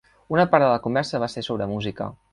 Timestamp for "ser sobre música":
1.35-2.13